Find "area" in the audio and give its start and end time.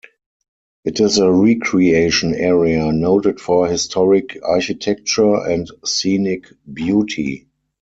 2.33-2.91